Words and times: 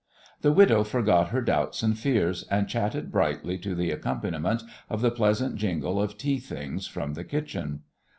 The 0.41 0.51
widow 0.51 0.83
forgot 0.83 1.29
her 1.29 1.43
doubts 1.43 1.83
and 1.83 1.95
fears, 1.95 2.41
and 2.49 2.67
chatted 2.67 3.11
brightly 3.11 3.59
to 3.59 3.75
the 3.75 3.91
accompaniment 3.91 4.63
of 4.89 5.01
the 5.01 5.11
pleasant 5.11 5.57
jingle 5.57 6.01
of 6.01 6.17
tea 6.17 6.39
things 6.39 6.87
from 6.87 7.13
the 7.13 7.23
kitchen. 7.23 7.81